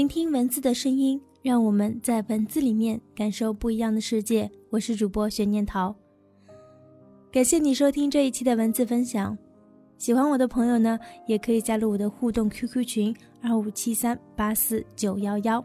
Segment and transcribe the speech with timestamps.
[0.00, 4.50] 聆听文字的声音，让我们在文字里面感受不一样的世界。
[4.70, 5.94] 我是主播悬念桃，
[7.30, 9.36] 感谢你收听这一期的文字分享。
[9.98, 15.62] 喜欢我的朋友呢，也可以加入我的互动 QQ 群二五七三八四九幺幺。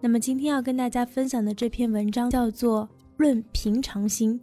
[0.00, 2.82] 那么今天要跟大家分享的这篇文章叫做
[3.16, 4.40] 《论平常心》。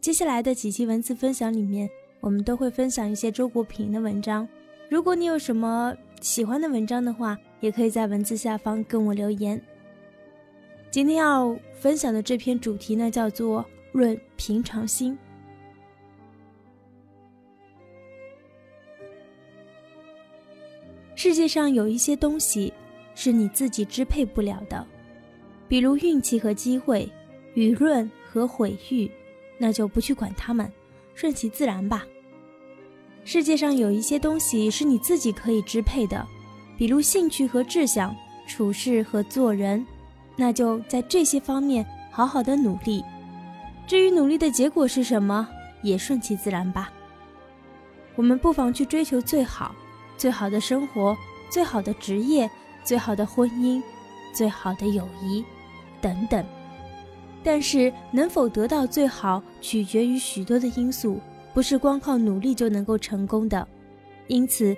[0.00, 1.88] 接下来的几期文字分享里面，
[2.20, 4.48] 我们都会分享一些周国平的文章。
[4.90, 9.60] 如果你有什么喜欢的文章的话，也可以在文字下方跟我留言。
[10.88, 15.12] 今天要分享的这篇主题呢，叫做《论平常心》。
[21.16, 22.72] 世界上有一些东西
[23.16, 24.86] 是你自己支配不了的，
[25.66, 27.10] 比如运气和机会、
[27.56, 29.10] 舆论和毁誉，
[29.58, 30.70] 那就不去管他们，
[31.16, 32.06] 顺其自然吧。
[33.24, 36.24] 世界上有一些东西是你自己可以支配的，
[36.76, 38.14] 比如兴趣和志向、
[38.46, 39.84] 处事和做人，
[40.36, 43.04] 那就在这些方面好好的努力。
[43.86, 45.48] 至于努力的结果是什么，
[45.82, 46.90] 也顺其自然吧。
[48.14, 49.74] 我们不妨去追求最好。
[50.18, 51.14] 最好的生活，
[51.50, 52.50] 最好的职业，
[52.82, 53.82] 最好的婚姻，
[54.32, 55.44] 最好的友谊，
[56.00, 56.42] 等等。
[57.44, 61.20] 但是，能否得到最好，取决于许多的因素，
[61.52, 63.68] 不是光靠努力就能够成功的。
[64.26, 64.74] 因此，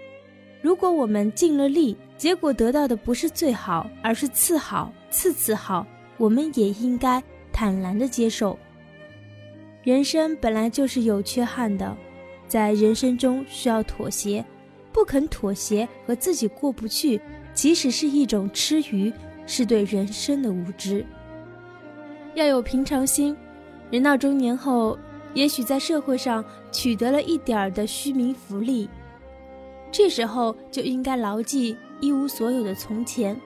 [0.60, 8.58] 如果我们尽了力，结果得到的不是最好，而是次好、次次好，我们也应该坦然的接受。
[9.84, 11.96] 人生本来就是有缺憾的，
[12.46, 14.44] 在人生中需要妥协。
[14.90, 17.20] 不肯妥协和自己过不去，
[17.54, 19.12] 即使是一种痴愚，
[19.46, 21.06] 是对人生的无知。
[22.34, 23.36] 要有平常心。
[23.90, 24.98] 人到中年后，
[25.34, 28.88] 也许在社会上取得了一点儿的虚名浮利，
[29.90, 33.38] 这时候就应该牢记一无所有的从前。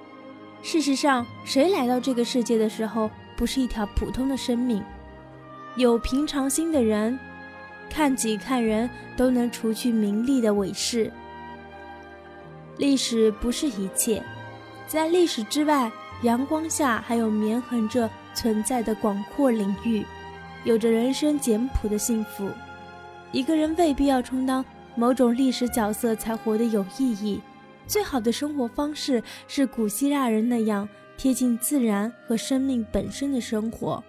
[0.62, 4.82] 事实上，谁来到这个世界的时候，不是一条普通的生命？
[5.76, 7.18] 有平常心的人，
[7.88, 11.10] 看己看人都能除去名利的伪饰。
[12.78, 14.22] 历史不是一切，
[14.86, 15.90] 在历史之外，
[16.22, 20.04] 阳光下还有绵横着存在的广阔领域，
[20.64, 22.48] 有着人生简朴的幸福。
[23.32, 24.64] 一个人未必要充当
[24.94, 27.40] 某种历史角色才活得有意义。
[27.86, 34.02] 最好的生活方式是古希腊人那样贴近自然和生命本身的生活。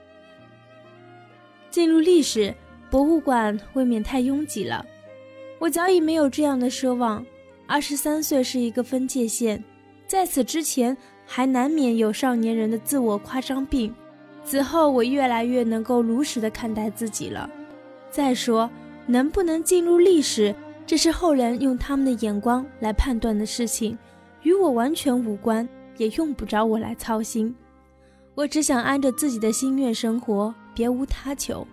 [1.69, 2.53] 进入历史
[2.89, 4.85] 博物馆未免太拥挤了，
[5.57, 7.25] 我早已没有这样的奢望。
[7.65, 9.63] 二十三岁是一个分界线，
[10.05, 10.95] 在此之前
[11.25, 13.93] 还难免有少年人的自我夸张病。
[14.45, 17.49] 此后我越来越能够如实的看待自己了。
[18.11, 18.69] 再说，
[19.07, 20.53] 能不能进入历史，
[20.85, 23.97] 这是后人用他们的眼光来判断的事情，
[24.41, 25.67] 与我完全无关，
[25.97, 27.53] 也用不着我来操心。
[28.35, 31.65] 我只想按着自己的心愿生活，别无他求。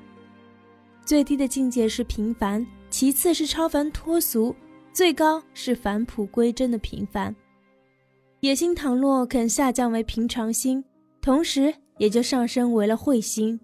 [1.04, 4.54] 最低的境界是平凡，其次是超凡脱俗。
[4.92, 7.34] 最高是返璞归真的平凡，
[8.40, 10.84] 野心倘若肯下降为平常心，
[11.22, 13.58] 同时也就上升为了慧心。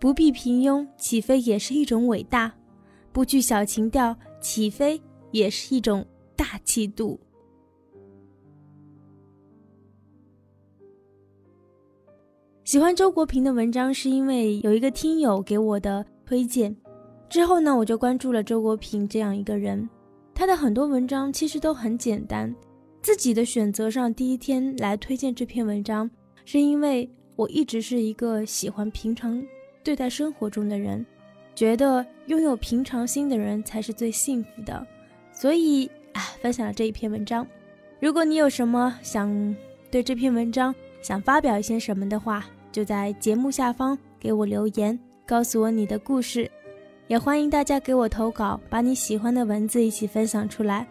[0.00, 2.52] 不必平庸，岂非也是一种伟大？
[3.12, 5.00] 不惧小情调，起飞
[5.30, 6.04] 也是一种
[6.36, 7.18] 大气度？
[12.62, 16.76] 喜欢周国平的文章，是因为有一个听友给我的推荐，
[17.26, 19.88] 之后呢，我就关注了周国平这样一个人。
[20.34, 22.54] 他的很多文章其实都很简单，
[23.00, 26.10] 自己的选择上第一天来推荐这篇文章，
[26.44, 29.42] 是因为我一直是一个喜欢平常
[29.82, 31.04] 对待生活中的人，
[31.54, 34.86] 觉得拥有平常心的人才是最幸福的，
[35.32, 37.46] 所以啊，分享了这一篇文章。
[38.00, 39.56] 如果你有什么想
[39.90, 46.50] 对这篇文章想发表一些什么的话，就在节目下方给我留言，告诉我你的故事。
[47.06, 50.86] 也欢迎大家给我投稿，把你喜欢的文字一起分享出来。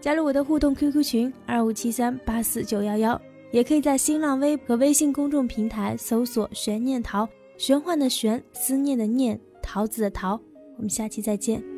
[0.00, 3.20] 加入我的互动 QQ 群二五七三八四九幺幺，
[3.52, 9.40] 也可以在新浪微博、微信公众平台搜索“玄念桃”，玄幻的玄，思念的念，
[9.72, 10.34] 桃子的桃。
[10.78, 11.69] 我们下期再见。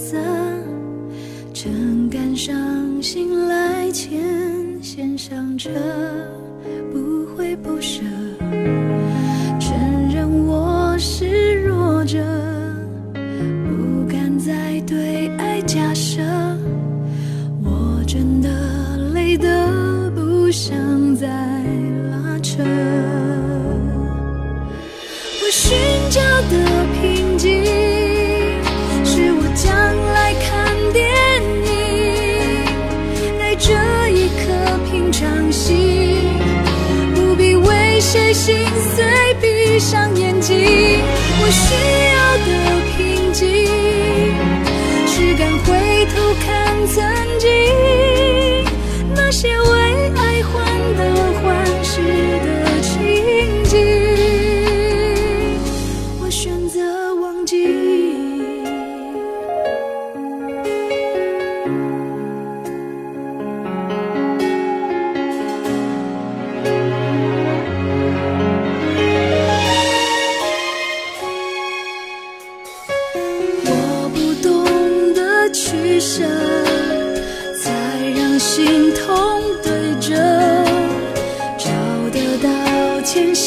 [0.00, 0.16] 色
[1.52, 2.56] 正赶上
[3.02, 4.18] 醒来前
[4.82, 5.68] 先上车
[6.90, 8.00] 不会不舍
[9.60, 12.59] 承认我是弱者。
[38.12, 38.56] 谁心
[38.96, 39.04] 碎，
[39.40, 40.56] 闭上眼睛。
[40.58, 41.62] 我需
[42.10, 42.50] 要的
[42.90, 43.46] 平静，
[45.06, 45.68] 是敢回
[46.06, 46.69] 头看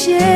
[0.04, 0.33] 些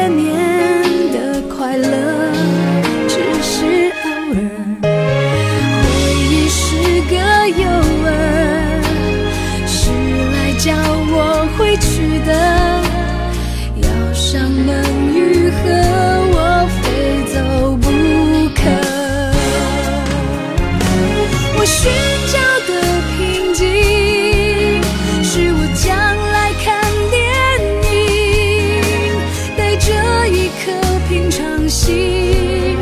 [30.64, 30.72] 颗
[31.08, 32.76] 平常心，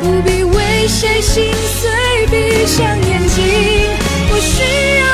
[0.00, 1.90] 不必为谁心碎，
[2.30, 3.44] 闭上眼睛。
[4.28, 4.62] 不需
[5.00, 5.06] 要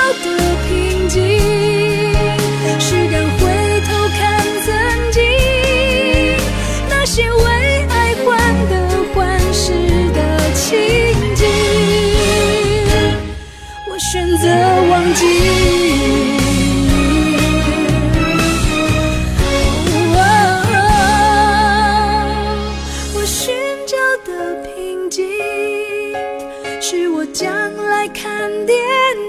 [26.86, 27.50] 是我将
[27.86, 28.76] 来看电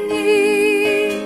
[0.10, 1.24] 影，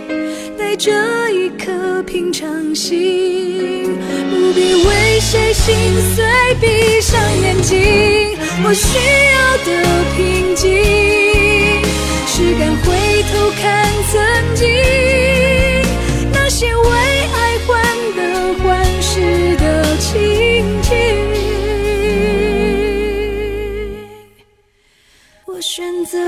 [0.56, 0.92] 带着
[1.32, 3.98] 一颗平常心，
[4.30, 5.76] 不必为谁心
[6.14, 6.24] 碎，
[6.62, 8.38] 闭上眼睛。
[8.64, 9.00] 我需
[9.34, 10.70] 要的平静，
[12.28, 12.94] 是敢回
[13.34, 13.89] 头看
[25.52, 26.20] 我选择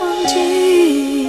[0.00, 1.27] 忘记。